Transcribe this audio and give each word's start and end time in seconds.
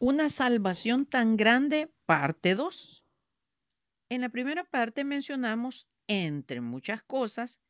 una 0.00 0.28
salvación 0.28 1.06
tan 1.06 1.36
grande, 1.36 1.92
parte 2.06 2.54
2. 2.54 3.06
En 4.10 4.20
la 4.20 4.28
primera 4.28 4.64
parte 4.64 5.04
mencionamos, 5.04 5.88
entre 6.06 6.60
muchas 6.60 7.02
cosas, 7.02 7.62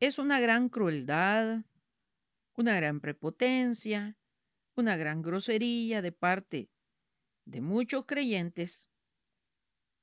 es 0.00 0.18
una 0.18 0.40
gran 0.40 0.68
crueldad, 0.68 1.64
una 2.56 2.74
gran 2.76 3.00
prepotencia, 3.00 4.16
una 4.74 4.96
gran 4.96 5.22
grosería 5.22 6.02
de 6.02 6.12
parte 6.12 6.70
de 7.44 7.60
muchos 7.60 8.04
creyentes 8.06 8.90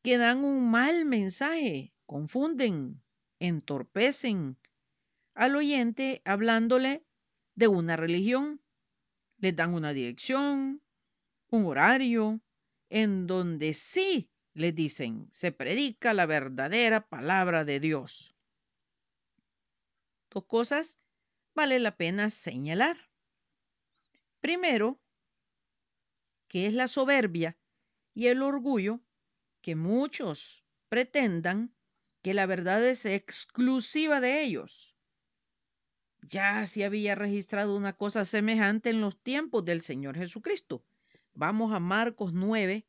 que 0.04 0.18
dan 0.18 0.44
un 0.44 0.70
mal 0.71 1.05
mensaje, 1.05 1.94
confunden, 2.05 3.04
entorpecen 3.39 4.57
al 5.36 5.55
oyente 5.55 6.21
hablándole 6.25 7.05
de 7.55 7.68
una 7.68 7.96
religión. 7.96 8.62
Les 9.44 9.54
dan 9.54 9.73
una 9.73 9.91
dirección, 9.91 10.82
un 11.50 11.65
horario, 11.65 12.39
en 12.89 13.28
donde 13.28 13.74
sí 13.74 14.32
les 14.54 14.74
dicen, 14.74 15.28
se 15.32 15.52
predica 15.52 16.14
la 16.14 16.25
verdadera 16.25 17.10
palabra 17.10 17.66
de 17.66 17.82
Dios. 17.82 18.38
Dos 20.29 20.46
cosas 20.46 21.02
vale 21.54 21.79
la 21.79 21.97
pena 21.97 22.29
señalar. 22.29 23.10
Primero, 24.39 25.02
que 26.47 26.66
es 26.66 26.74
la 26.74 26.88
soberbia 26.88 27.57
y 28.14 28.28
el 28.28 28.44
orgullo 28.44 29.02
que 29.60 29.75
muchos 29.75 30.64
pretendan 30.88 31.75
que 32.22 32.33
la 32.33 32.45
verdad 32.45 32.81
es 32.81 33.05
exclusiva 33.05 34.22
de 34.22 34.41
ellos. 34.45 34.92
Ya 36.25 36.66
se 36.67 36.86
había 36.86 37.16
registrado 37.16 37.75
una 37.75 37.97
cosa 37.97 38.23
semejante 38.23 38.89
en 38.89 39.02
los 39.02 39.22
tiempos 39.22 39.66
del 39.66 39.81
Señor 39.81 40.17
Jesucristo. 40.17 40.81
Vamos 41.33 41.73
a 41.73 41.80
Marcos 41.80 42.31
9, 42.33 42.86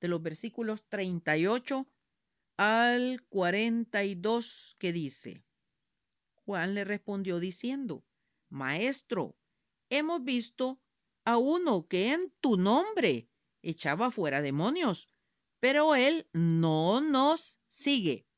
de 0.00 0.08
los 0.08 0.22
versículos 0.22 0.84
38 0.88 1.84
al 2.56 3.24
42, 3.28 4.76
que 4.78 4.92
dice, 4.92 5.42
Juan 6.44 6.74
le 6.74 6.84
respondió 6.84 7.40
diciendo, 7.40 8.04
Maestro, 8.50 9.36
hemos 9.90 10.22
visto 10.22 10.80
a 11.24 11.38
uno 11.38 11.88
que 11.88 12.12
en 12.12 12.32
tu 12.40 12.56
nombre 12.56 13.28
echaba 13.62 14.12
fuera 14.12 14.40
demonios, 14.40 15.08
pero 15.58 15.96
él 15.96 16.28
no 16.32 17.00
nos 17.00 17.58
sigue. 17.66 18.28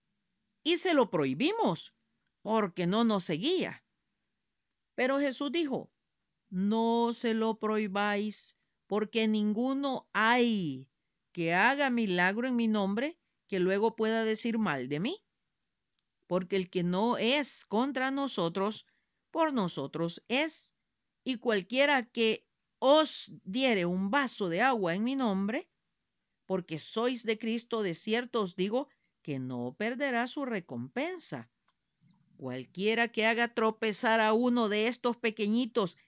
Y 0.63 0.79
se 0.79 0.95
lo 0.95 1.11
prohibimos 1.11 1.95
porque 2.41 2.87
no 2.87 3.05
nos 3.05 3.25
seguía. 3.25 3.85
Pero 4.99 5.21
Jesús 5.21 5.53
dijo, 5.53 5.93
no 6.51 7.13
se 7.13 7.33
lo 7.33 7.61
prohibáis 7.61 8.59
porque 8.89 9.29
ninguno 9.29 10.09
hay 10.13 10.91
que 11.31 11.55
haga 11.55 11.89
milagro 11.89 12.49
en 12.49 12.57
mi 12.57 12.67
nombre 12.67 13.17
que 13.47 13.61
luego 13.61 13.95
pueda 13.95 14.25
decir 14.25 14.59
mal 14.59 14.89
de 14.89 14.99
mí. 14.99 15.25
Porque 16.27 16.57
el 16.57 16.69
que 16.69 16.83
no 16.83 17.17
es 17.17 17.65
contra 17.65 18.11
nosotros, 18.11 18.89
por 19.31 19.53
nosotros 19.53 20.25
es. 20.27 20.75
Y 21.23 21.37
cualquiera 21.37 22.03
que 22.03 22.45
os 22.81 23.31
diere 23.45 23.87
un 23.87 24.11
vaso 24.11 24.49
de 24.49 24.63
agua 24.63 24.97
en 24.97 25.05
mi 25.05 25.15
nombre, 25.15 25.71
porque 26.45 26.81
sois 26.81 27.23
de 27.23 27.39
Cristo, 27.39 27.85
de 27.85 27.95
cierto 27.95 28.43
os 28.43 28.57
digo 28.57 28.89
que 29.23 29.39
no 29.39 29.77
perderá 29.79 30.27
su 30.27 30.45
recompensa. 30.45 31.49
Cualquiera 32.39 33.09
que 33.09 33.27
haga 33.27 33.53
tropezar 33.53 34.21
a 34.21 34.33
uno 34.33 34.69
de 34.69 34.87
estos 34.87 35.17
pequeñitos 35.17 35.99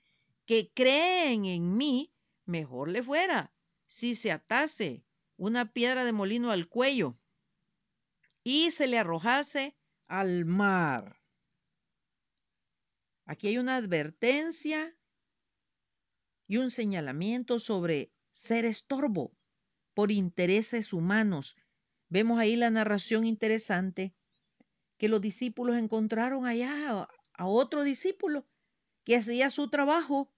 que 0.46 0.70
creen 0.72 1.44
en 1.44 1.76
mí, 1.76 2.14
mejor 2.44 2.88
le 2.88 3.02
fuera 3.02 3.52
si 3.86 4.14
se 4.14 4.30
atase 4.30 5.04
una 5.36 5.72
piedra 5.72 6.04
de 6.04 6.12
molino 6.12 6.52
al 6.52 6.68
cuello 6.68 7.16
y 8.44 8.70
se 8.70 8.86
le 8.86 8.96
arrojase 8.96 9.76
al 10.06 10.44
mar. 10.44 11.20
Aquí 13.24 13.48
hay 13.48 13.58
una 13.58 13.74
advertencia 13.74 14.96
y 16.46 16.58
un 16.58 16.70
señalamiento 16.70 17.58
sobre 17.58 18.12
ser 18.30 18.66
estorbo 18.66 19.36
por 19.94 20.12
intereses 20.12 20.92
humanos. 20.92 21.56
Vemos 22.08 22.38
ahí 22.38 22.54
la 22.54 22.70
narración 22.70 23.24
interesante 23.24 24.14
que 25.00 25.08
los 25.08 25.22
discípulos 25.22 25.76
encontraron 25.76 26.44
allá 26.44 27.08
a 27.32 27.46
otro 27.46 27.84
discípulo 27.84 28.46
que 29.02 29.16
hacía 29.16 29.48
su 29.48 29.70
trabajo 29.70 30.30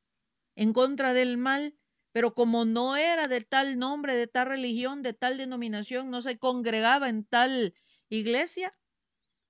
en 0.55 0.73
contra 0.73 1.15
del 1.15 1.37
mal, 1.37 1.77
pero 2.13 2.33
como 2.33 2.65
no 2.65 2.95
era 2.97 3.27
de 3.27 3.41
tal 3.41 3.77
nombre, 3.77 4.15
de 4.15 4.29
tal 4.29 4.47
religión, 4.47 5.03
de 5.03 5.15
tal 5.15 5.37
denominación, 5.37 6.11
no 6.11 6.21
se 6.21 6.39
congregaba 6.39 7.09
en 7.09 7.25
tal 7.25 7.75
iglesia, 8.09 8.73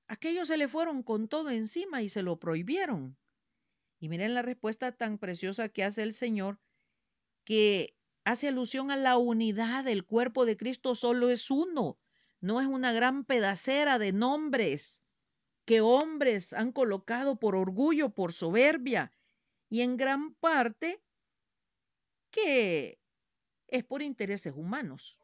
aquellos 0.07 0.49
se 0.49 0.57
le 0.57 0.67
fueron 0.67 1.03
con 1.03 1.29
todo 1.29 1.51
encima 1.51 2.01
y 2.01 2.09
se 2.09 2.23
lo 2.23 2.39
prohibieron. 2.39 3.19
Y 4.01 4.09
miren 4.09 4.33
la 4.33 4.41
respuesta 4.41 4.93
tan 4.93 5.19
preciosa 5.19 5.69
que 5.69 5.85
hace 5.85 6.05
el 6.05 6.15
Señor, 6.15 6.59
que 7.45 7.95
hace 8.25 8.49
alusión 8.49 8.91
a 8.91 8.97
la 8.97 9.19
unidad 9.19 9.85
del 9.85 10.07
cuerpo 10.07 10.47
de 10.47 10.57
Cristo, 10.57 10.95
solo 10.95 11.29
es 11.29 11.51
uno, 11.51 11.99
no 12.41 12.63
es 12.63 12.67
una 12.67 12.95
gran 12.95 13.27
pedacera 13.27 13.99
de 13.99 14.13
nombres 14.13 15.02
que 15.65 15.81
hombres 15.81 16.53
han 16.53 16.73
colocado 16.73 17.39
por 17.39 17.55
orgullo, 17.55 18.11
por 18.11 18.33
soberbia, 18.33 19.13
y 19.69 19.83
en 19.83 19.97
gran 19.97 20.35
parte 20.35 21.03
que 22.31 22.99
es 23.69 23.85
por 23.85 24.03
intereses 24.03 24.53
humanos. 24.55 25.21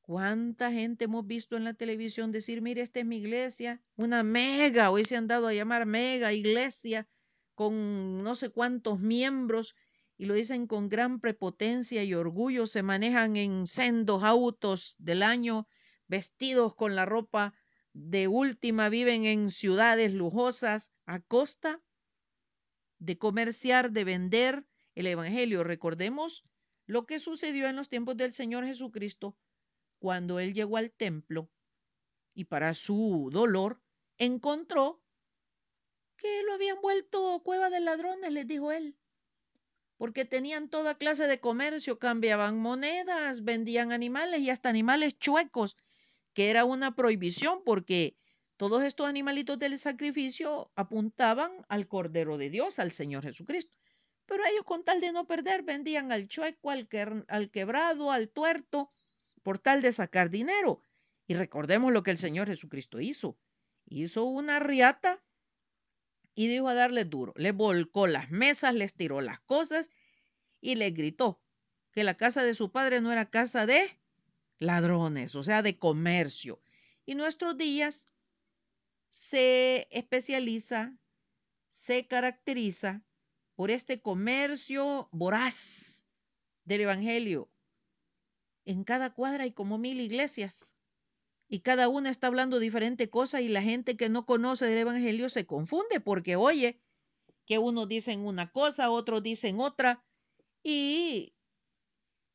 ¿Cuánta 0.00 0.72
gente 0.72 1.04
hemos 1.04 1.26
visto 1.26 1.56
en 1.56 1.64
la 1.64 1.74
televisión 1.74 2.32
decir, 2.32 2.60
mire, 2.60 2.82
esta 2.82 3.00
es 3.00 3.06
mi 3.06 3.18
iglesia, 3.18 3.80
una 3.96 4.22
mega, 4.22 4.90
hoy 4.90 5.04
se 5.04 5.16
han 5.16 5.28
dado 5.28 5.46
a 5.46 5.54
llamar 5.54 5.86
mega 5.86 6.32
iglesia, 6.32 7.08
con 7.54 8.22
no 8.24 8.34
sé 8.34 8.50
cuántos 8.50 9.00
miembros 9.00 9.76
y 10.18 10.26
lo 10.26 10.34
dicen 10.34 10.66
con 10.66 10.88
gran 10.88 11.20
prepotencia 11.20 12.02
y 12.02 12.14
orgullo, 12.14 12.66
se 12.66 12.82
manejan 12.82 13.36
en 13.36 13.66
sendos 13.66 14.24
autos 14.24 14.96
del 14.98 15.22
año, 15.22 15.68
vestidos 16.06 16.74
con 16.74 16.96
la 16.96 17.04
ropa 17.04 17.54
de 17.92 18.28
última, 18.28 18.88
viven 18.88 19.24
en 19.24 19.50
ciudades 19.50 20.12
lujosas 20.12 20.92
a 21.06 21.20
costa 21.20 21.80
de 22.98 23.18
comerciar, 23.18 23.90
de 23.90 24.04
vender 24.04 24.66
el 24.94 25.06
Evangelio. 25.06 25.64
Recordemos 25.64 26.44
lo 26.86 27.06
que 27.06 27.18
sucedió 27.18 27.68
en 27.68 27.76
los 27.76 27.88
tiempos 27.88 28.16
del 28.16 28.32
Señor 28.32 28.66
Jesucristo 28.66 29.36
cuando 29.98 30.38
Él 30.38 30.54
llegó 30.54 30.76
al 30.76 30.92
templo 30.92 31.50
y 32.34 32.44
para 32.44 32.74
su 32.74 33.30
dolor 33.32 33.80
encontró 34.18 35.02
que 36.16 36.42
lo 36.44 36.54
habían 36.54 36.80
vuelto 36.80 37.40
cueva 37.44 37.70
de 37.70 37.80
ladrones, 37.80 38.32
les 38.32 38.46
dijo 38.46 38.70
él, 38.72 38.96
porque 39.96 40.24
tenían 40.24 40.68
toda 40.68 40.96
clase 40.96 41.26
de 41.26 41.40
comercio, 41.40 41.98
cambiaban 41.98 42.58
monedas, 42.58 43.44
vendían 43.44 43.92
animales 43.92 44.40
y 44.40 44.50
hasta 44.50 44.68
animales 44.68 45.18
chuecos, 45.18 45.76
que 46.34 46.50
era 46.50 46.64
una 46.64 46.94
prohibición 46.94 47.62
porque 47.64 48.16
todos 48.56 48.82
estos 48.82 49.06
animalitos 49.06 49.58
del 49.58 49.78
sacrificio 49.78 50.70
apuntaban 50.76 51.50
al 51.68 51.88
Cordero 51.88 52.38
de 52.38 52.50
Dios, 52.50 52.78
al 52.78 52.92
Señor 52.92 53.24
Jesucristo. 53.24 53.74
Pero 54.26 54.44
ellos 54.46 54.64
con 54.64 54.84
tal 54.84 55.00
de 55.00 55.12
no 55.12 55.26
perder 55.26 55.62
vendían 55.62 56.12
al 56.12 56.28
chueco, 56.28 56.70
al, 56.70 56.88
al 57.28 57.50
quebrado, 57.50 58.12
al 58.12 58.28
tuerto, 58.28 58.88
por 59.42 59.58
tal 59.58 59.82
de 59.82 59.92
sacar 59.92 60.30
dinero. 60.30 60.82
Y 61.26 61.34
recordemos 61.34 61.92
lo 61.92 62.02
que 62.02 62.12
el 62.12 62.18
Señor 62.18 62.46
Jesucristo 62.46 63.00
hizo. 63.00 63.36
Hizo 63.86 64.24
una 64.24 64.60
riata 64.60 65.22
y 66.34 66.46
dijo 66.46 66.68
a 66.68 66.74
darle 66.74 67.04
duro. 67.04 67.32
Le 67.36 67.52
volcó 67.52 68.06
las 68.06 68.30
mesas, 68.30 68.74
les 68.74 68.94
tiró 68.94 69.20
las 69.20 69.40
cosas 69.40 69.90
y 70.60 70.76
le 70.76 70.90
gritó 70.90 71.42
que 71.90 72.04
la 72.04 72.16
casa 72.16 72.42
de 72.42 72.54
su 72.54 72.70
padre 72.70 73.00
no 73.00 73.12
era 73.12 73.28
casa 73.28 73.66
de 73.66 73.82
ladrones, 74.62 75.34
o 75.34 75.42
sea, 75.42 75.62
de 75.62 75.78
comercio. 75.78 76.60
Y 77.04 77.14
nuestros 77.14 77.56
días 77.56 78.08
se 79.08 79.88
especializa, 79.90 80.96
se 81.68 82.06
caracteriza 82.06 83.02
por 83.54 83.70
este 83.70 84.00
comercio 84.00 85.08
voraz 85.12 86.06
del 86.64 86.82
Evangelio. 86.82 87.50
En 88.64 88.84
cada 88.84 89.12
cuadra 89.12 89.44
hay 89.44 89.52
como 89.52 89.78
mil 89.78 90.00
iglesias 90.00 90.76
y 91.48 91.60
cada 91.60 91.88
una 91.88 92.08
está 92.08 92.28
hablando 92.28 92.58
diferente 92.58 93.10
cosa 93.10 93.40
y 93.40 93.48
la 93.48 93.60
gente 93.60 93.96
que 93.96 94.08
no 94.08 94.24
conoce 94.24 94.66
del 94.66 94.78
Evangelio 94.78 95.28
se 95.28 95.44
confunde 95.44 96.00
porque 96.00 96.36
oye 96.36 96.80
que 97.44 97.58
unos 97.58 97.88
dicen 97.88 98.20
una 98.20 98.50
cosa, 98.50 98.90
otros 98.90 99.22
dicen 99.22 99.60
otra 99.60 100.02
y 100.62 101.34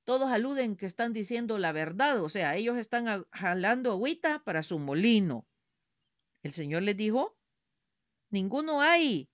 todos 0.07 0.31
aluden 0.31 0.77
que 0.77 0.85
están 0.85 1.11
diciendo 1.11 1.57
la 1.57 1.73
verdad, 1.73 2.23
o 2.23 2.29
sea, 2.29 2.55
ellos 2.55 2.77
están 2.77 3.25
jalando 3.29 3.91
agüita 3.91 4.41
para 4.45 4.63
su 4.63 4.79
molino. 4.79 5.45
El 6.43 6.53
Señor 6.53 6.83
les 6.83 6.95
dijo, 6.95 7.35
ninguno 8.29 8.79
hay 8.79 9.29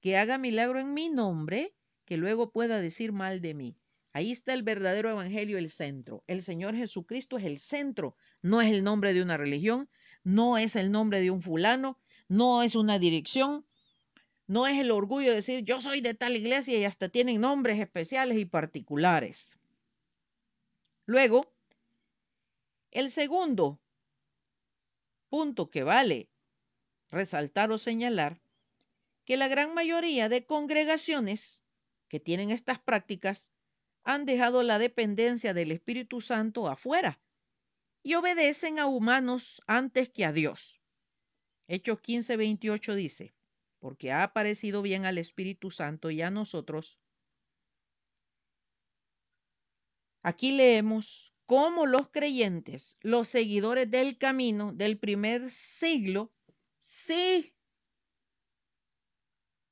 que 0.00 0.16
haga 0.16 0.38
milagro 0.38 0.80
en 0.80 0.94
mi 0.94 1.10
nombre 1.10 1.74
que 2.06 2.16
luego 2.16 2.50
pueda 2.50 2.80
decir 2.80 3.12
mal 3.12 3.42
de 3.42 3.52
mí. 3.52 3.76
Ahí 4.14 4.32
está 4.32 4.54
el 4.54 4.62
verdadero 4.62 5.10
evangelio, 5.10 5.58
el 5.58 5.68
centro. 5.68 6.24
El 6.26 6.40
Señor 6.40 6.74
Jesucristo 6.74 7.36
es 7.36 7.44
el 7.44 7.58
centro, 7.58 8.16
no 8.40 8.62
es 8.62 8.72
el 8.72 8.82
nombre 8.82 9.12
de 9.12 9.20
una 9.20 9.36
religión, 9.36 9.90
no 10.24 10.56
es 10.56 10.76
el 10.76 10.90
nombre 10.90 11.20
de 11.20 11.30
un 11.30 11.42
fulano, 11.42 11.98
no 12.26 12.62
es 12.62 12.74
una 12.74 12.98
dirección, 12.98 13.66
no 14.46 14.66
es 14.66 14.78
el 14.78 14.92
orgullo 14.92 15.28
de 15.28 15.34
decir 15.34 15.62
yo 15.62 15.78
soy 15.78 16.00
de 16.00 16.14
tal 16.14 16.36
iglesia 16.36 16.78
y 16.78 16.84
hasta 16.86 17.10
tienen 17.10 17.42
nombres 17.42 17.78
especiales 17.78 18.38
y 18.38 18.46
particulares. 18.46 19.59
Luego, 21.10 21.52
el 22.92 23.10
segundo 23.10 23.80
punto 25.28 25.68
que 25.68 25.82
vale 25.82 26.30
resaltar 27.10 27.72
o 27.72 27.78
señalar, 27.78 28.40
que 29.24 29.36
la 29.36 29.48
gran 29.48 29.74
mayoría 29.74 30.28
de 30.28 30.46
congregaciones 30.46 31.64
que 32.06 32.20
tienen 32.20 32.52
estas 32.52 32.78
prácticas 32.78 33.50
han 34.04 34.24
dejado 34.24 34.62
la 34.62 34.78
dependencia 34.78 35.52
del 35.52 35.72
Espíritu 35.72 36.20
Santo 36.20 36.68
afuera 36.68 37.20
y 38.04 38.14
obedecen 38.14 38.78
a 38.78 38.86
humanos 38.86 39.62
antes 39.66 40.10
que 40.10 40.24
a 40.24 40.32
Dios. 40.32 40.80
Hechos 41.66 42.00
15, 42.02 42.36
28 42.36 42.94
dice, 42.94 43.34
porque 43.80 44.12
ha 44.12 44.32
parecido 44.32 44.80
bien 44.80 45.06
al 45.06 45.18
Espíritu 45.18 45.72
Santo 45.72 46.12
y 46.12 46.22
a 46.22 46.30
nosotros. 46.30 47.00
Aquí 50.22 50.52
leemos 50.52 51.34
cómo 51.46 51.86
los 51.86 52.08
creyentes, 52.10 52.98
los 53.00 53.28
seguidores 53.28 53.90
del 53.90 54.18
camino 54.18 54.72
del 54.72 54.98
primer 54.98 55.50
siglo, 55.50 56.32
sí 56.78 57.54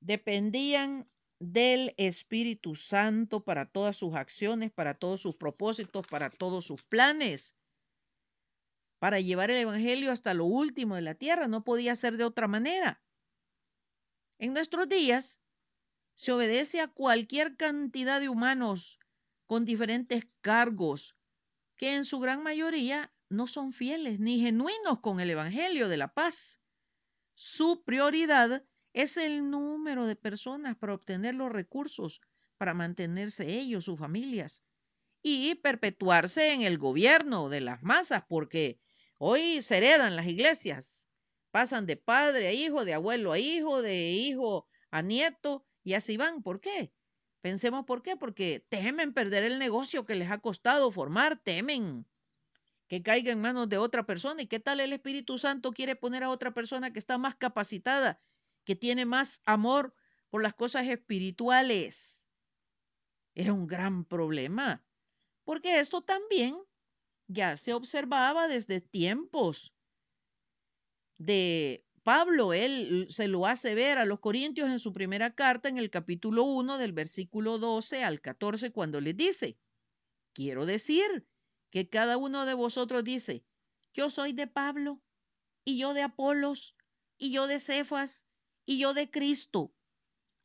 dependían 0.00 1.06
del 1.38 1.94
Espíritu 1.98 2.74
Santo 2.74 3.44
para 3.44 3.70
todas 3.70 3.96
sus 3.96 4.14
acciones, 4.14 4.72
para 4.72 4.94
todos 4.94 5.20
sus 5.20 5.36
propósitos, 5.36 6.06
para 6.06 6.30
todos 6.30 6.64
sus 6.64 6.82
planes, 6.82 7.56
para 8.98 9.20
llevar 9.20 9.50
el 9.50 9.58
Evangelio 9.58 10.10
hasta 10.10 10.34
lo 10.34 10.46
último 10.46 10.96
de 10.96 11.02
la 11.02 11.14
tierra. 11.14 11.46
No 11.46 11.62
podía 11.62 11.94
ser 11.94 12.16
de 12.16 12.24
otra 12.24 12.48
manera. 12.48 13.02
En 14.38 14.52
nuestros 14.52 14.88
días 14.88 15.42
se 16.14 16.32
obedece 16.32 16.80
a 16.80 16.88
cualquier 16.88 17.56
cantidad 17.56 18.20
de 18.20 18.28
humanos 18.28 18.98
con 19.48 19.64
diferentes 19.64 20.28
cargos 20.40 21.16
que 21.76 21.96
en 21.96 22.04
su 22.04 22.20
gran 22.20 22.44
mayoría 22.44 23.12
no 23.28 23.48
son 23.48 23.72
fieles 23.72 24.20
ni 24.20 24.40
genuinos 24.40 25.00
con 25.00 25.18
el 25.18 25.30
Evangelio 25.30 25.88
de 25.88 25.96
la 25.96 26.14
paz. 26.14 26.60
Su 27.34 27.82
prioridad 27.82 28.64
es 28.92 29.16
el 29.16 29.50
número 29.50 30.06
de 30.06 30.14
personas 30.14 30.76
para 30.76 30.94
obtener 30.94 31.34
los 31.34 31.50
recursos 31.50 32.20
para 32.58 32.74
mantenerse 32.74 33.58
ellos, 33.58 33.84
sus 33.84 33.98
familias, 33.98 34.62
y 35.20 35.56
perpetuarse 35.56 36.52
en 36.52 36.62
el 36.62 36.78
gobierno 36.78 37.48
de 37.48 37.60
las 37.60 37.82
masas, 37.82 38.22
porque 38.28 38.80
hoy 39.18 39.62
se 39.62 39.78
heredan 39.78 40.14
las 40.14 40.28
iglesias 40.28 41.08
Pasan 41.50 41.86
de 41.86 41.96
padre 41.96 42.48
a 42.48 42.52
hijo, 42.52 42.84
de 42.84 42.94
abuelo 42.94 43.32
a 43.32 43.38
hijo, 43.38 43.80
de 43.80 44.10
hijo 44.10 44.68
a 44.90 45.02
nieto 45.02 45.66
y 45.82 45.94
así 45.94 46.16
van. 46.16 46.42
¿Por 46.42 46.60
qué? 46.60 46.92
Pensemos 47.40 47.85
por 47.85 48.02
qué. 48.02 48.17
Porque 48.17 48.64
temen 48.69 49.12
perder 49.12 49.44
el 49.44 49.58
negocio 49.58 50.05
que 50.05 50.14
les 50.14 50.31
ha 50.31 50.38
costado 50.38 50.90
formar, 50.90 51.37
temen 51.37 52.06
que 52.88 53.02
caiga 53.02 53.32
en 53.32 53.40
manos 53.40 53.69
de 53.69 53.79
otra 53.79 54.06
persona. 54.06 54.43
¿Y 54.43 54.46
qué 54.46 54.61
tal 54.61 54.81
el 54.81 54.93
Espíritu 54.93 55.38
Santo 55.38 55.73
quiere 55.73 55.94
poner 55.94 56.25
a 56.25 56.31
otra 56.31 56.52
persona 56.55 56.93
que 56.93 56.99
está 56.99 57.19
más 57.19 57.37
capacitada, 57.37 58.20
que 58.64 58.75
tiene 58.75 59.05
más 59.05 59.43
amor 59.44 59.94
por 60.31 60.43
las 60.43 60.55
cosas 60.55 60.87
espirituales? 60.87 62.29
Es 63.35 63.50
un 63.50 63.67
gran 63.67 64.05
problema, 64.05 64.84
porque 65.44 65.79
esto 65.79 66.02
también 66.02 66.58
ya 67.29 67.56
se 67.56 67.75
observaba 67.75 68.49
desde 68.49 68.81
tiempos 68.81 69.75
de 71.19 71.84
Pablo, 72.08 72.55
él 72.55 73.06
se 73.10 73.28
lo 73.28 73.44
hace 73.44 73.75
ver 73.75 73.99
a 73.99 74.06
los 74.06 74.20
Corintios 74.20 74.70
en 74.70 74.78
su 74.78 74.94
primera 74.94 75.34
carta, 75.34 75.69
en 75.69 75.76
el 75.76 75.90
capítulo 75.90 76.43
1, 76.44 76.78
del 76.78 76.94
versículo 76.94 77.58
12 77.58 78.02
al 78.02 78.22
14, 78.22 78.72
cuando 78.72 79.02
les 79.02 79.14
dice, 79.14 79.58
quiero 80.32 80.64
decir 80.64 81.28
que 81.69 81.90
cada 81.90 82.16
uno 82.16 82.46
de 82.46 82.55
vosotros 82.55 83.05
dice, 83.05 83.44
yo 83.93 84.08
soy 84.08 84.32
de 84.32 84.46
Pablo, 84.46 85.02
y 85.66 85.76
yo 85.76 85.93
de 85.93 86.00
Apolos, 86.00 86.78
y 87.19 87.31
yo 87.31 87.46
de 87.46 87.60
Cefas, 87.60 88.26
y 88.64 88.78
yo 88.78 88.94
de 88.94 89.10
Cristo. 89.10 89.75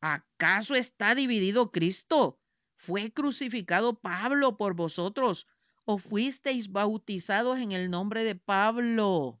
¿Acaso 0.02 0.74
está 0.74 1.14
dividido 1.14 1.70
Cristo? 1.70 2.38
¿Fue 2.76 3.10
crucificado 3.10 3.98
Pablo 3.98 4.58
por 4.58 4.74
vosotros? 4.74 5.48
¿O 5.86 5.96
fuisteis 5.96 6.70
bautizados 6.70 7.58
en 7.58 7.72
el 7.72 7.90
nombre 7.90 8.22
de 8.22 8.34
Pablo? 8.34 9.40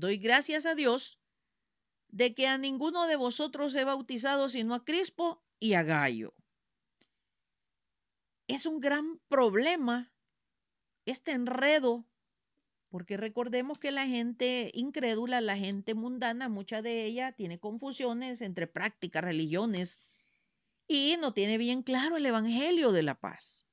Doy 0.00 0.16
gracias 0.16 0.64
a 0.64 0.74
Dios 0.74 1.20
de 2.08 2.34
que 2.34 2.46
a 2.46 2.56
ninguno 2.56 3.06
de 3.06 3.16
vosotros 3.16 3.76
he 3.76 3.84
bautizado 3.84 4.48
sino 4.48 4.74
a 4.74 4.82
Crispo 4.82 5.44
y 5.58 5.74
a 5.74 5.82
Gallo. 5.82 6.32
Es 8.48 8.64
un 8.64 8.80
gran 8.80 9.20
problema 9.28 10.10
este 11.04 11.32
enredo, 11.32 12.08
porque 12.88 13.18
recordemos 13.18 13.78
que 13.78 13.90
la 13.90 14.06
gente 14.06 14.70
incrédula, 14.72 15.42
la 15.42 15.58
gente 15.58 15.92
mundana, 15.92 16.48
mucha 16.48 16.80
de 16.80 17.04
ella 17.04 17.32
tiene 17.32 17.60
confusiones 17.60 18.40
entre 18.40 18.66
prácticas, 18.66 19.22
religiones 19.22 20.10
y 20.88 21.18
no 21.20 21.34
tiene 21.34 21.58
bien 21.58 21.82
claro 21.82 22.16
el 22.16 22.24
Evangelio 22.24 22.90
de 22.90 23.02
la 23.02 23.20
paz. 23.20 23.66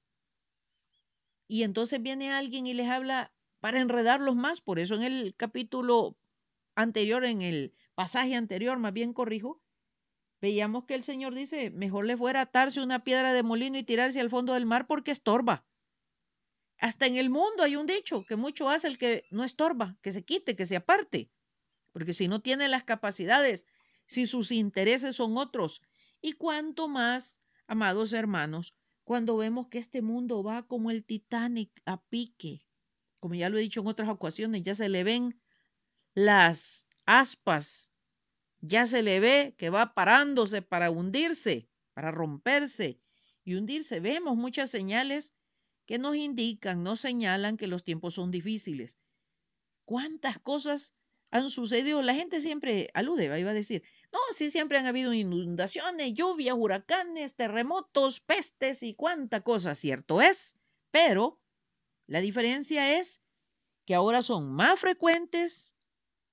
Y 1.47 1.63
entonces 1.63 2.01
viene 2.01 2.33
alguien 2.33 2.68
y 2.68 2.74
les 2.74 2.89
habla 2.89 3.33
para 3.67 3.81
enredarlos 3.81 4.37
más. 4.37 4.61
Por 4.61 4.79
eso 4.79 4.95
en 4.95 5.03
el 5.03 5.35
capítulo 5.35 6.17
anterior, 6.73 7.25
en 7.25 7.41
el 7.41 7.73
pasaje 7.95 8.33
anterior, 8.33 8.79
más 8.79 8.93
bien 8.93 9.11
corrijo, 9.11 9.61
veíamos 10.39 10.85
que 10.85 10.95
el 10.95 11.03
Señor 11.03 11.35
dice, 11.35 11.69
mejor 11.71 12.05
le 12.05 12.15
fuera 12.15 12.39
atarse 12.39 12.79
una 12.79 13.03
piedra 13.03 13.33
de 13.33 13.43
molino 13.43 13.77
y 13.77 13.83
tirarse 13.83 14.21
al 14.21 14.29
fondo 14.29 14.53
del 14.53 14.65
mar 14.65 14.87
porque 14.87 15.11
estorba. 15.11 15.65
Hasta 16.79 17.07
en 17.07 17.17
el 17.17 17.29
mundo 17.29 17.63
hay 17.63 17.75
un 17.75 17.87
dicho 17.87 18.23
que 18.23 18.37
mucho 18.37 18.69
hace 18.69 18.87
el 18.87 18.97
que 18.97 19.25
no 19.31 19.43
estorba, 19.43 19.97
que 20.01 20.13
se 20.13 20.23
quite, 20.23 20.55
que 20.55 20.65
se 20.65 20.77
aparte, 20.77 21.29
porque 21.91 22.13
si 22.13 22.29
no 22.29 22.41
tiene 22.41 22.69
las 22.69 22.85
capacidades, 22.85 23.65
si 24.05 24.27
sus 24.27 24.53
intereses 24.53 25.17
son 25.17 25.35
otros, 25.35 25.81
y 26.21 26.31
cuanto 26.31 26.87
más, 26.87 27.41
amados 27.67 28.13
hermanos, 28.13 28.77
cuando 29.03 29.36
vemos 29.36 29.67
que 29.67 29.79
este 29.79 30.01
mundo 30.01 30.41
va 30.41 30.65
como 30.65 30.89
el 30.89 31.03
Titanic 31.03 31.81
a 31.86 32.01
pique, 32.01 32.65
como 33.27 33.36
ya 33.36 33.50
lo 33.50 33.57
he 33.57 33.62
dicho 33.62 33.81
en 33.81 33.88
otras 33.88 34.07
ocasiones, 34.07 34.63
ya 34.63 34.74
se 34.74 34.88
le 34.88 35.03
ven 35.03 35.38
las 36.13 36.88
aspas, 37.05 37.91
ya 38.62 38.86
se 38.86 39.01
le 39.01 39.19
ve 39.19 39.53
que 39.57 39.69
va 39.69 39.93
parándose 39.93 40.62
para 40.62 40.89
hundirse, 40.91 41.67
para 41.93 42.10
romperse 42.10 43.01
y 43.43 43.55
hundirse. 43.55 44.00
Vemos 44.00 44.38
muchas 44.38 44.72
señales 44.72 45.34
que 45.86 46.00
nos 46.00 46.15
indican, 46.15 46.84
nos 46.84 47.01
señalan 47.01 47.57
que 47.57 47.67
los 47.67 47.84
tiempos 47.84 48.13
son 48.13 48.31
difíciles. 48.31 48.98
¿Cuántas 49.84 50.39
cosas 50.39 50.96
han 51.29 51.50
sucedido? 51.50 52.01
La 52.01 52.13
gente 52.13 52.39
siempre 52.39 52.89
alude, 52.93 53.27
va 53.27 53.36
a 53.36 53.53
decir, 53.53 53.84
no, 54.13 54.19
sí 54.31 54.50
siempre 54.51 54.77
han 54.77 54.88
habido 54.88 55.13
inundaciones, 55.13 56.13
lluvias, 56.13 56.55
huracanes, 56.57 57.36
terremotos, 57.36 58.22
pestes 58.22 58.84
y 58.84 58.93
cuánta 58.93 59.41
cosa, 59.41 59.75
cierto 59.75 60.22
es, 60.22 60.55
pero 60.91 61.41
la 62.07 62.21
diferencia 62.21 62.99
es 62.99 63.21
que 63.85 63.93
ahora 63.93 64.21
son 64.21 64.51
más 64.53 64.79
frecuentes 64.79 65.75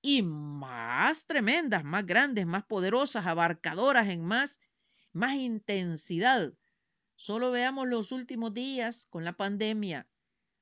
y 0.01 0.21
más 0.21 1.25
tremendas, 1.25 1.83
más 1.83 2.05
grandes, 2.05 2.45
más 2.45 2.63
poderosas, 2.65 3.25
abarcadoras 3.25 4.09
en 4.09 4.23
más, 4.23 4.61
más 5.11 5.35
intensidad. 5.35 6.53
Solo 7.15 7.51
veamos 7.51 7.87
los 7.87 8.11
últimos 8.11 8.53
días 8.53 9.07
con 9.09 9.25
la 9.25 9.33
pandemia, 9.33 10.07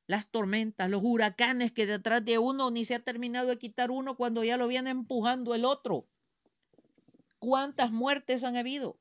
las 0.07 0.29
tormentas, 0.29 0.89
los 0.89 1.01
huracanes 1.03 1.71
que 1.71 1.85
detrás 1.85 2.25
de 2.25 2.37
uno 2.39 2.71
ni 2.71 2.83
se 2.85 2.95
ha 2.95 2.99
terminado 2.99 3.49
de 3.49 3.57
quitar 3.57 3.91
uno 3.91 4.17
cuando 4.17 4.43
ya 4.43 4.57
lo 4.57 4.67
viene 4.67 4.89
empujando 4.89 5.53
el 5.53 5.65
otro. 5.65 6.07
¿Cuántas 7.39 7.91
muertes 7.91 8.43
han 8.43 8.55
habido? 8.55 8.99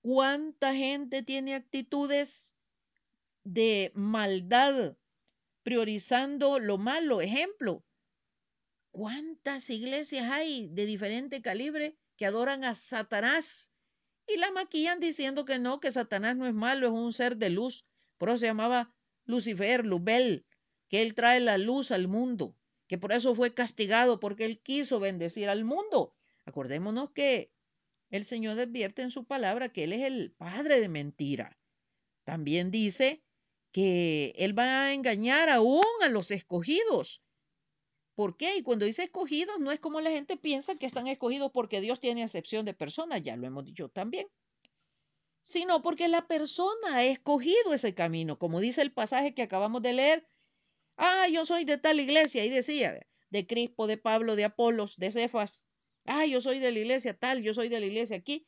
¿Cuánta 0.00 0.74
gente 0.74 1.22
tiene 1.22 1.54
actitudes 1.54 2.56
de 3.44 3.92
maldad 3.94 4.96
priorizando 5.62 6.58
lo 6.58 6.78
malo. 6.78 7.20
Ejemplo, 7.20 7.84
¿cuántas 8.90 9.70
iglesias 9.70 10.30
hay 10.30 10.68
de 10.68 10.86
diferente 10.86 11.42
calibre 11.42 11.96
que 12.16 12.26
adoran 12.26 12.64
a 12.64 12.74
Satanás 12.74 13.72
y 14.26 14.38
la 14.38 14.50
maquillan 14.52 15.00
diciendo 15.00 15.44
que 15.44 15.58
no, 15.58 15.80
que 15.80 15.92
Satanás 15.92 16.36
no 16.36 16.46
es 16.46 16.54
malo, 16.54 16.86
es 16.86 16.92
un 16.92 17.12
ser 17.12 17.36
de 17.36 17.50
luz? 17.50 17.88
Por 18.18 18.28
eso 18.28 18.38
se 18.38 18.46
llamaba 18.46 18.94
Lucifer, 19.24 19.86
Lubel, 19.86 20.46
que 20.88 21.02
él 21.02 21.14
trae 21.14 21.40
la 21.40 21.58
luz 21.58 21.90
al 21.90 22.08
mundo, 22.08 22.56
que 22.86 22.98
por 22.98 23.12
eso 23.12 23.34
fue 23.34 23.54
castigado 23.54 24.20
porque 24.20 24.44
él 24.44 24.60
quiso 24.60 25.00
bendecir 25.00 25.48
al 25.48 25.64
mundo. 25.64 26.14
Acordémonos 26.44 27.12
que 27.12 27.52
el 28.10 28.24
Señor 28.24 28.58
advierte 28.58 29.02
en 29.02 29.10
su 29.10 29.24
palabra 29.24 29.68
que 29.68 29.84
Él 29.84 29.92
es 29.92 30.02
el 30.02 30.32
padre 30.32 30.80
de 30.80 30.88
mentira. 30.88 31.56
también 32.24 32.70
dice 32.70 33.22
que 33.72 34.32
Él 34.36 34.58
va 34.58 34.84
a 34.84 34.92
engañar 34.92 35.48
aún 35.48 35.84
a 36.02 36.08
los 36.08 36.30
escogidos. 36.30 37.22
¿Por 38.14 38.36
qué? 38.36 38.56
Y 38.56 38.62
cuando 38.62 38.84
dice 38.84 39.04
escogidos, 39.04 39.58
no 39.60 39.72
es 39.72 39.80
como 39.80 40.00
la 40.00 40.10
gente 40.10 40.36
piensa 40.36 40.74
que 40.74 40.86
están 40.86 41.06
escogidos 41.06 41.50
porque 41.52 41.80
Dios 41.80 42.00
tiene 42.00 42.22
acepción 42.22 42.64
de 42.64 42.74
personas, 42.74 43.22
ya 43.22 43.36
lo 43.36 43.46
hemos 43.46 43.64
dicho 43.64 43.88
también, 43.88 44.26
sino 45.40 45.80
porque 45.82 46.08
la 46.08 46.26
persona 46.26 46.96
ha 46.96 47.04
escogido 47.04 47.72
ese 47.72 47.94
camino, 47.94 48.38
como 48.38 48.60
dice 48.60 48.82
el 48.82 48.92
pasaje 48.92 49.34
que 49.34 49.42
acabamos 49.42 49.82
de 49.82 49.94
leer. 49.94 50.26
Ah, 50.96 51.28
yo 51.28 51.46
soy 51.46 51.64
de 51.64 51.78
tal 51.78 51.98
iglesia, 51.98 52.44
y 52.44 52.50
decía, 52.50 53.00
de 53.30 53.46
Crispo, 53.46 53.86
de 53.86 53.96
Pablo, 53.96 54.36
de 54.36 54.44
Apolos, 54.44 54.96
de 54.98 55.10
Cefas. 55.10 55.66
Ah, 56.04 56.26
yo 56.26 56.40
soy 56.40 56.58
de 56.58 56.72
la 56.72 56.78
iglesia 56.78 57.18
tal, 57.18 57.42
yo 57.42 57.54
soy 57.54 57.68
de 57.68 57.80
la 57.80 57.86
iglesia 57.86 58.16
aquí. 58.16 58.46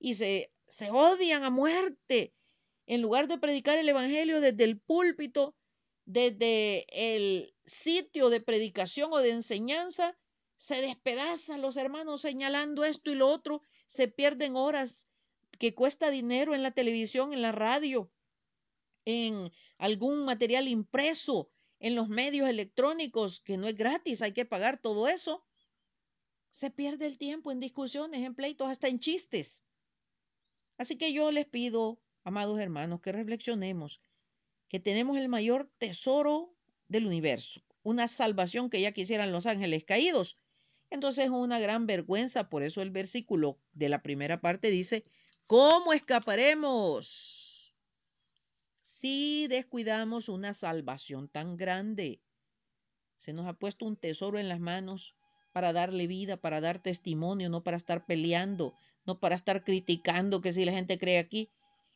Y 0.00 0.14
se, 0.14 0.52
se 0.66 0.90
odian 0.90 1.44
a 1.44 1.50
muerte. 1.50 2.34
En 2.86 3.00
lugar 3.00 3.28
de 3.28 3.38
predicar 3.38 3.78
el 3.78 3.88
Evangelio 3.88 4.40
desde 4.40 4.64
el 4.64 4.78
púlpito, 4.80 5.54
desde 6.04 6.86
el 6.90 7.54
sitio 7.64 8.28
de 8.28 8.40
predicación 8.40 9.12
o 9.12 9.18
de 9.18 9.30
enseñanza, 9.30 10.16
se 10.56 10.80
despedazan 10.80 11.62
los 11.62 11.76
hermanos 11.76 12.20
señalando 12.20 12.84
esto 12.84 13.10
y 13.10 13.14
lo 13.14 13.28
otro, 13.28 13.62
se 13.86 14.08
pierden 14.08 14.56
horas 14.56 15.08
que 15.58 15.74
cuesta 15.74 16.10
dinero 16.10 16.54
en 16.54 16.62
la 16.62 16.72
televisión, 16.72 17.32
en 17.32 17.42
la 17.42 17.52
radio, 17.52 18.10
en 19.04 19.50
algún 19.78 20.24
material 20.24 20.68
impreso, 20.68 21.50
en 21.80 21.94
los 21.94 22.08
medios 22.08 22.48
electrónicos, 22.48 23.40
que 23.40 23.56
no 23.56 23.66
es 23.66 23.76
gratis, 23.76 24.22
hay 24.22 24.32
que 24.32 24.44
pagar 24.44 24.80
todo 24.80 25.08
eso. 25.08 25.44
Se 26.50 26.70
pierde 26.70 27.06
el 27.06 27.18
tiempo 27.18 27.50
en 27.50 27.60
discusiones, 27.60 28.22
en 28.22 28.34
pleitos, 28.34 28.68
hasta 28.68 28.88
en 28.88 28.98
chistes. 28.98 29.64
Así 30.78 30.96
que 30.96 31.12
yo 31.12 31.30
les 31.30 31.46
pido, 31.46 32.00
amados 32.24 32.58
hermanos, 32.58 33.00
que 33.00 33.12
reflexionemos 33.12 34.00
que 34.68 34.80
tenemos 34.80 35.16
el 35.18 35.28
mayor 35.28 35.70
tesoro 35.78 36.52
del 36.88 37.06
universo, 37.06 37.62
una 37.82 38.08
salvación 38.08 38.70
que 38.70 38.80
ya 38.80 38.92
quisieran 38.92 39.30
los 39.30 39.46
ángeles 39.46 39.84
caídos. 39.84 40.40
Entonces 40.90 41.26
es 41.26 41.30
una 41.30 41.58
gran 41.58 41.86
vergüenza, 41.86 42.48
por 42.48 42.62
eso 42.62 42.82
el 42.82 42.90
versículo 42.90 43.58
de 43.72 43.88
la 43.88 44.02
primera 44.02 44.40
parte 44.40 44.70
dice, 44.70 45.04
¿cómo 45.46 45.92
escaparemos 45.92 47.76
si 48.80 49.46
descuidamos 49.48 50.28
una 50.28 50.54
salvación 50.54 51.28
tan 51.28 51.56
grande? 51.56 52.20
Se 53.16 53.32
nos 53.32 53.46
ha 53.46 53.54
puesto 53.54 53.86
un 53.86 53.96
tesoro 53.96 54.38
en 54.38 54.48
las 54.48 54.60
manos 54.60 55.16
para 55.52 55.72
darle 55.72 56.06
vida, 56.06 56.36
para 56.36 56.60
dar 56.60 56.80
testimonio, 56.80 57.48
no 57.48 57.62
para 57.62 57.76
estar 57.76 58.04
peleando, 58.04 58.74
no 59.06 59.20
para 59.20 59.36
estar 59.36 59.62
criticando 59.62 60.40
que 60.40 60.52
si 60.52 60.64
la 60.64 60.72
gente 60.72 60.98
cree 60.98 61.18
aquí, 61.18 61.50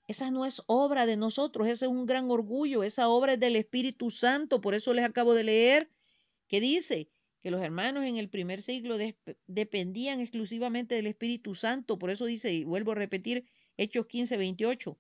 esa 0.09 0.31
no 0.31 0.47
es 0.47 0.63
obra 0.67 1.05
de 1.05 1.19
nosotros, 1.19 1.69
ese 1.69 1.85
es 1.85 1.91
un 1.91 2.07
gran 2.07 2.31
orgullo, 2.31 2.83
esa 2.83 3.11
obra 3.11 3.35
es 3.35 3.41
del 3.41 3.57
Espíritu 3.57 4.11
Santo. 4.11 4.63
Por 4.63 4.75
eso 4.75 4.95
les 4.95 5.05
acabo 5.05 5.35
de 5.35 5.45
leer 5.45 5.91
que 6.49 6.61
dice 6.61 7.11
que 7.41 7.51
los 7.51 7.61
hermanos 7.61 8.07
en 8.07 8.17
el 8.17 8.31
primer 8.31 8.63
siglo 8.63 8.97
dependían 9.47 10.21
exclusivamente 10.21 10.95
del 10.95 11.09
Espíritu 11.09 11.55
Santo. 11.55 11.99
Por 11.99 12.09
eso 12.09 12.25
dice, 12.25 12.55
y 12.55 12.65
vuelvo 12.65 12.93
a 12.93 12.95
repetir, 12.95 13.45
Hechos 13.77 14.07
15, 14.07 14.39
28, 14.39 14.99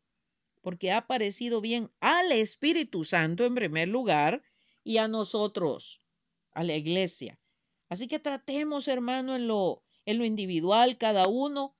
porque 0.61 0.93
ha 0.93 1.07
parecido 1.07 1.63
bien 1.63 1.89
al 2.01 2.31
Espíritu 2.31 3.03
Santo 3.05 3.47
en 3.47 3.55
primer 3.55 3.89
lugar 3.89 4.43
y 4.85 4.99
a 4.99 5.09
nosotros, 5.09 6.05
a 6.53 6.65
la 6.65 6.77
iglesia. 6.77 7.41
Así 7.89 8.09
que 8.09 8.19
tratemos, 8.19 8.89
hermano, 8.89 9.37
en 9.37 9.49
lo, 9.49 9.83
en 10.05 10.19
lo 10.19 10.27
individual, 10.27 10.99
cada 10.99 11.29
uno 11.29 11.78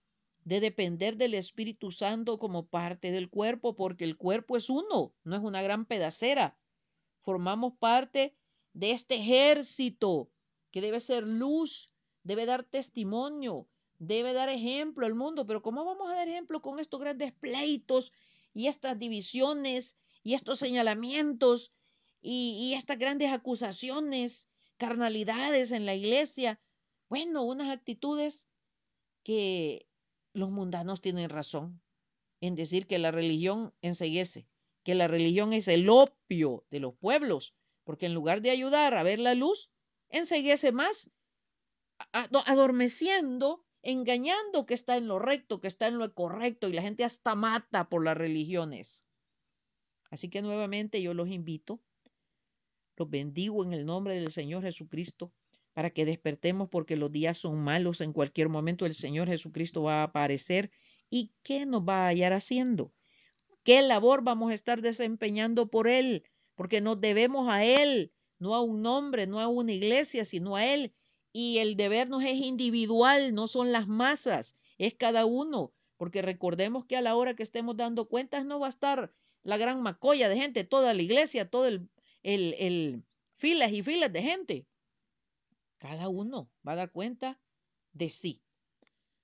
de 0.49 0.61
depender 0.61 1.19
del 1.19 1.35
Espíritu 1.35 1.91
Santo 1.91 2.39
como 2.39 2.67
parte 2.67 3.13
del 3.13 3.29
cuerpo, 3.29 3.77
porque 3.77 4.05
el 4.05 4.17
cuerpo 4.17 4.57
es 4.57 4.71
uno, 4.71 5.13
no 5.23 5.37
es 5.37 5.43
una 5.43 5.61
gran 5.61 5.85
pedacera. 5.85 6.59
Formamos 7.19 7.75
parte 7.79 8.35
de 8.73 8.93
este 8.93 9.17
ejército 9.17 10.31
que 10.71 10.81
debe 10.81 11.01
ser 11.01 11.25
luz, 11.25 11.93
debe 12.23 12.47
dar 12.47 12.65
testimonio, 12.65 13.69
debe 13.99 14.33
dar 14.33 14.49
ejemplo 14.49 15.05
al 15.05 15.15
mundo. 15.15 15.47
Pero 15.47 15.61
¿cómo 15.61 15.85
vamos 15.85 16.11
a 16.11 16.15
dar 16.15 16.29
ejemplo 16.29 16.63
con 16.63 16.79
estos 16.81 16.99
grandes 16.99 17.33
pleitos 17.35 18.15
y 18.55 18.69
estas 18.69 18.99
divisiones 18.99 19.99
y 20.23 20.33
estos 20.33 20.59
señalamientos 20.59 21.75
y, 22.23 22.57
y 22.59 22.75
estas 22.75 22.99
grandes 22.99 23.33
acusaciones, 23.33 24.49
carnalidades 24.79 25.73
en 25.73 25.85
la 25.85 25.95
iglesia? 25.95 26.59
Bueno, 27.11 27.43
unas 27.43 27.69
actitudes 27.69 28.49
que 29.23 29.89
los 30.33 30.51
mundanos 30.51 31.01
tienen 31.01 31.31
razón 31.31 31.81
en 32.41 32.55
decir 32.55 32.87
que 32.87 32.99
la 32.99 33.11
religión 33.11 33.75
enseguece, 33.83 34.47
que 34.85 34.95
la 34.95 35.09
religión 35.09 35.53
es 35.53 35.69
el 35.69 35.89
opio 35.89 36.65
de 36.71 36.81
los 36.81 36.95
pueblos, 36.95 37.55
porque 37.85 38.07
en 38.07 38.15
lugar 38.15 38.43
de 38.43 38.51
ayudar 38.51 38.95
a 38.95 39.03
ver 39.03 39.19
la 39.19 39.35
luz, 39.35 39.71
enseguece 40.09 40.73
más, 40.73 41.11
adormeciendo, 42.13 43.65
engañando 43.83 44.67
que 44.67 44.75
está 44.75 44.97
en 44.97 45.09
lo 45.09 45.19
recto, 45.19 45.61
que 45.61 45.69
está 45.69 45.89
en 45.89 45.99
lo 45.99 46.13
correcto, 46.15 46.69
y 46.69 46.73
la 46.73 46.83
gente 46.83 47.05
hasta 47.05 47.35
mata 47.35 47.89
por 47.89 48.05
las 48.05 48.17
religiones. 48.17 49.05
Así 50.11 50.31
que 50.31 50.43
nuevamente 50.43 51.03
yo 51.03 51.13
los 51.15 51.29
invito, 51.29 51.81
los 52.97 53.11
bendigo 53.11 53.65
en 53.65 53.73
el 53.73 53.85
nombre 53.85 54.15
del 54.15 54.31
Señor 54.31 54.63
Jesucristo 54.63 55.33
para 55.73 55.91
que 55.91 56.05
despertemos 56.05 56.69
porque 56.69 56.97
los 56.97 57.13
días 57.13 57.39
son 57.39 57.59
malos. 57.63 58.01
En 58.01 58.13
cualquier 58.13 58.49
momento 58.49 58.87
el 58.87 58.95
Señor 58.95 59.29
Jesucristo 59.29 59.83
va 59.83 60.01
a 60.01 60.05
aparecer. 60.05 60.71
¿Y 61.11 61.33
qué 61.43 61.67
nos 61.67 61.83
va 61.83 62.05
a 62.05 62.09
hallar 62.09 62.33
haciendo? 62.33 62.93
¿Qué 63.63 63.83
labor 63.83 64.23
vamos 64.23 64.51
a 64.51 64.55
estar 64.55 64.83
desempeñando 64.83 65.69
por 65.69 65.89
Él? 65.89 66.25
Porque 66.55 66.81
nos 66.81 67.01
debemos 67.01 67.49
a 67.51 67.65
Él, 67.65 68.13
no 68.39 68.55
a 68.55 68.63
un 68.63 68.83
nombre, 68.83 69.27
no 69.27 69.41
a 69.41 69.49
una 69.49 69.73
iglesia, 69.73 70.25
sino 70.25 70.57
a 70.57 70.67
Él. 70.67 70.95
Y 71.33 71.59
el 71.59 71.77
debernos 71.77 72.25
es 72.25 72.35
individual, 72.35 73.35
no 73.35 73.47
son 73.47 73.71
las 73.73 73.87
masas, 73.87 74.57
es 74.79 74.95
cada 74.95 75.27
uno. 75.27 75.73
Porque 75.97 76.23
recordemos 76.23 76.85
que 76.87 76.97
a 76.97 77.03
la 77.03 77.15
hora 77.17 77.35
que 77.35 77.43
estemos 77.43 77.77
dando 77.77 78.09
cuentas 78.09 78.45
no 78.45 78.61
va 78.61 78.67
a 78.67 78.71
estar 78.71 79.13
la 79.43 79.57
gran 79.57 79.83
macolla 79.83 80.29
de 80.29 80.37
gente, 80.37 80.65
toda 80.65 80.95
la 80.95 81.03
iglesia, 81.03 81.49
todo 81.49 81.67
el, 81.67 81.89
el, 82.23 82.55
el 82.59 83.05
filas 83.35 83.73
y 83.73 83.83
filas 83.83 84.13
de 84.13 84.23
gente. 84.23 84.67
Cada 85.79 86.09
uno 86.09 86.51
va 86.67 86.73
a 86.73 86.77
dar 86.77 86.93
cuenta 86.93 87.41
de 87.93 88.09
sí. 88.11 88.43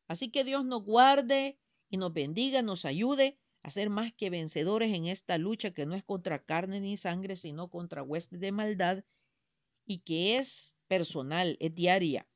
Así 0.07 0.31
que 0.31 0.45
Dios 0.45 0.65
nos 0.65 0.85
guarde 0.85 1.59
y 1.89 1.97
nos 1.97 2.13
bendiga, 2.13 2.63
nos 2.63 2.85
ayude 2.85 3.39
a 3.63 3.71
ser 3.71 3.89
más 3.89 4.13
que 4.13 4.31
vencedores 4.31 4.95
en 4.95 5.07
esta 5.07 5.39
lucha 5.39 5.73
que 5.73 5.87
no 5.87 5.95
es 5.95 6.05
contra 6.05 6.45
carne 6.45 6.81
ni 6.81 6.97
sangre, 6.97 7.37
sino 7.37 7.71
contra 7.71 8.03
huestes 8.03 8.39
de 8.41 8.53
maldad 8.53 9.05
y 9.87 9.99
que 9.99 10.37
es 10.37 10.77
personal, 10.87 11.57
es 11.61 11.75
diaria. 11.75 12.27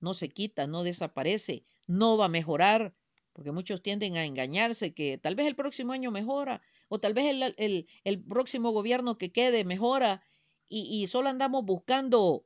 No 0.00 0.14
se 0.14 0.28
quita, 0.28 0.66
no 0.66 0.82
desaparece, 0.82 1.64
no 1.86 2.16
va 2.18 2.26
a 2.26 2.28
mejorar, 2.28 2.94
porque 3.32 3.52
muchos 3.52 3.82
tienden 3.82 4.16
a 4.16 4.26
engañarse 4.26 4.92
que 4.92 5.16
tal 5.16 5.34
vez 5.34 5.46
el 5.46 5.56
próximo 5.56 5.92
año 5.92 6.10
mejora 6.10 6.60
o 6.88 7.00
tal 7.00 7.14
vez 7.14 7.26
el, 7.56 7.86
el, 8.04 8.22
próximo 8.22 8.72
gobierno 8.72 9.16
que 9.16 9.32
quede 9.32 9.64
mejora 9.64 10.22
y, 10.68 11.02
y 11.02 11.06
solo 11.06 11.30
andamos 11.30 11.64
buscando 11.64 12.44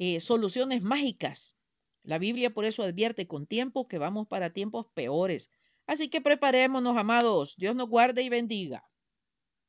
eh, 0.00 0.20
soluciones 0.20 0.82
mágicas. 0.82 1.56
La 2.04 2.18
Biblia 2.18 2.50
por 2.50 2.64
eso 2.64 2.84
advierte 2.84 3.26
con 3.26 3.46
tiempo 3.46 3.88
que 3.88 3.98
vamos 3.98 4.28
para 4.28 4.52
tiempos 4.52 4.86
peores. 4.94 5.50
Así 5.86 6.08
que 6.08 6.20
preparémonos, 6.20 6.96
amados. 6.96 7.56
Dios 7.56 7.74
nos 7.74 7.88
guarde 7.88 8.22
y 8.22 8.28
bendiga. 8.28 8.84